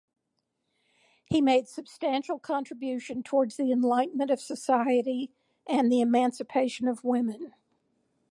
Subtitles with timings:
[1.27, 5.29] He made substantial contribution towards the enlightenment of society
[5.67, 7.53] and the emancipation of women.